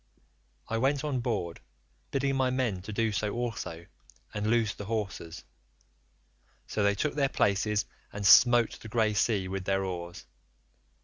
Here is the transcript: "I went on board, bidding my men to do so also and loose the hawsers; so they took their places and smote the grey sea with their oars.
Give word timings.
"I 0.67 0.79
went 0.79 1.03
on 1.03 1.19
board, 1.19 1.59
bidding 2.09 2.35
my 2.35 2.49
men 2.49 2.81
to 2.81 2.91
do 2.91 3.11
so 3.11 3.35
also 3.35 3.85
and 4.33 4.47
loose 4.47 4.73
the 4.73 4.85
hawsers; 4.85 5.43
so 6.65 6.81
they 6.81 6.95
took 6.95 7.13
their 7.13 7.29
places 7.29 7.85
and 8.11 8.25
smote 8.25 8.79
the 8.79 8.87
grey 8.89 9.13
sea 9.13 9.47
with 9.47 9.65
their 9.65 9.83
oars. 9.85 10.25